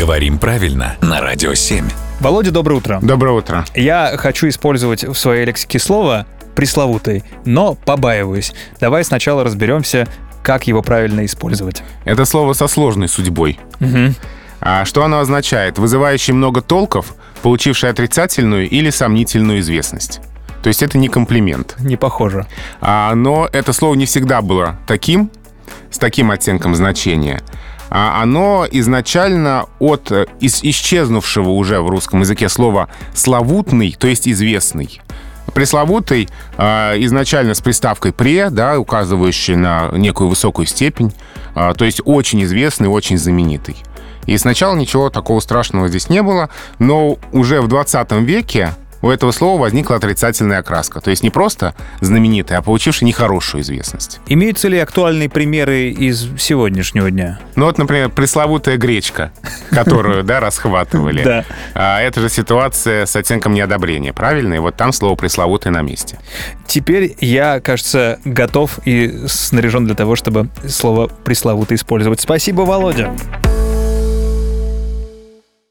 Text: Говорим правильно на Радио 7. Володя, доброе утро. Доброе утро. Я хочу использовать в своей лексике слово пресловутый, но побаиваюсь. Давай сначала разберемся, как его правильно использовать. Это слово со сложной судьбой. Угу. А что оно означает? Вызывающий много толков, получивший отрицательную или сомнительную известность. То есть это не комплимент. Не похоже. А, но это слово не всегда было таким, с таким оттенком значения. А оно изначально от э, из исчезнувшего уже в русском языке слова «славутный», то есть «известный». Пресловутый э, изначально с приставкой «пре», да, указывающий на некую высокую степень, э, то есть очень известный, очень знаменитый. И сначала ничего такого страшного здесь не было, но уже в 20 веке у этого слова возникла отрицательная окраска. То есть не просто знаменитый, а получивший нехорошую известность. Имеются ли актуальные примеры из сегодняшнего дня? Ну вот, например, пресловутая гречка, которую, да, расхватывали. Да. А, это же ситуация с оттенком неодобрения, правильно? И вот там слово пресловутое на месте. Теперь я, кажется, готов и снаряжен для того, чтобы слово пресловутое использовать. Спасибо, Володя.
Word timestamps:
Говорим 0.00 0.38
правильно 0.38 0.96
на 1.02 1.20
Радио 1.20 1.52
7. 1.52 1.86
Володя, 2.20 2.50
доброе 2.50 2.76
утро. 2.76 3.00
Доброе 3.02 3.32
утро. 3.32 3.66
Я 3.74 4.14
хочу 4.16 4.48
использовать 4.48 5.04
в 5.04 5.12
своей 5.12 5.44
лексике 5.44 5.78
слово 5.78 6.26
пресловутый, 6.54 7.22
но 7.44 7.74
побаиваюсь. 7.74 8.54
Давай 8.80 9.04
сначала 9.04 9.44
разберемся, 9.44 10.08
как 10.42 10.66
его 10.66 10.80
правильно 10.80 11.26
использовать. 11.26 11.82
Это 12.06 12.24
слово 12.24 12.54
со 12.54 12.66
сложной 12.66 13.08
судьбой. 13.08 13.60
Угу. 13.80 14.14
А 14.62 14.86
что 14.86 15.04
оно 15.04 15.18
означает? 15.18 15.76
Вызывающий 15.76 16.32
много 16.32 16.62
толков, 16.62 17.14
получивший 17.42 17.90
отрицательную 17.90 18.70
или 18.70 18.88
сомнительную 18.88 19.60
известность. 19.60 20.20
То 20.62 20.68
есть 20.68 20.82
это 20.82 20.96
не 20.96 21.10
комплимент. 21.10 21.76
Не 21.78 21.98
похоже. 21.98 22.46
А, 22.80 23.14
но 23.14 23.50
это 23.52 23.74
слово 23.74 23.96
не 23.96 24.06
всегда 24.06 24.40
было 24.40 24.78
таким, 24.86 25.30
с 25.90 25.98
таким 25.98 26.30
оттенком 26.30 26.74
значения. 26.74 27.42
А 27.90 28.22
оно 28.22 28.66
изначально 28.70 29.66
от 29.80 30.12
э, 30.12 30.26
из 30.38 30.62
исчезнувшего 30.62 31.50
уже 31.50 31.80
в 31.80 31.88
русском 31.90 32.20
языке 32.20 32.48
слова 32.48 32.88
«славутный», 33.14 33.96
то 33.98 34.06
есть 34.06 34.28
«известный». 34.28 35.00
Пресловутый 35.52 36.28
э, 36.56 36.62
изначально 37.04 37.54
с 37.54 37.60
приставкой 37.60 38.12
«пре», 38.12 38.50
да, 38.50 38.78
указывающий 38.78 39.56
на 39.56 39.90
некую 39.92 40.28
высокую 40.30 40.66
степень, 40.66 41.12
э, 41.56 41.74
то 41.76 41.84
есть 41.84 42.00
очень 42.04 42.44
известный, 42.44 42.86
очень 42.86 43.18
знаменитый. 43.18 43.76
И 44.26 44.38
сначала 44.38 44.76
ничего 44.76 45.10
такого 45.10 45.40
страшного 45.40 45.88
здесь 45.88 46.08
не 46.08 46.22
было, 46.22 46.50
но 46.78 47.18
уже 47.32 47.60
в 47.60 47.66
20 47.66 48.12
веке 48.20 48.74
у 49.02 49.10
этого 49.10 49.30
слова 49.32 49.60
возникла 49.60 49.96
отрицательная 49.96 50.58
окраска. 50.58 51.00
То 51.00 51.10
есть 51.10 51.22
не 51.22 51.30
просто 51.30 51.74
знаменитый, 52.00 52.56
а 52.56 52.62
получивший 52.62 53.04
нехорошую 53.04 53.62
известность. 53.62 54.20
Имеются 54.26 54.68
ли 54.68 54.78
актуальные 54.78 55.28
примеры 55.28 55.90
из 55.90 56.28
сегодняшнего 56.38 57.10
дня? 57.10 57.40
Ну 57.56 57.66
вот, 57.66 57.78
например, 57.78 58.10
пресловутая 58.10 58.76
гречка, 58.76 59.32
которую, 59.70 60.24
да, 60.24 60.40
расхватывали. 60.40 61.22
Да. 61.22 61.44
А, 61.74 62.00
это 62.00 62.20
же 62.20 62.28
ситуация 62.28 63.06
с 63.06 63.16
оттенком 63.16 63.54
неодобрения, 63.54 64.12
правильно? 64.12 64.54
И 64.54 64.58
вот 64.58 64.76
там 64.76 64.92
слово 64.92 65.14
пресловутое 65.14 65.72
на 65.72 65.82
месте. 65.82 66.18
Теперь 66.66 67.16
я, 67.20 67.60
кажется, 67.60 68.18
готов 68.24 68.78
и 68.84 69.26
снаряжен 69.26 69.86
для 69.86 69.94
того, 69.94 70.16
чтобы 70.16 70.48
слово 70.68 71.08
пресловутое 71.08 71.76
использовать. 71.76 72.20
Спасибо, 72.20 72.62
Володя. 72.62 73.10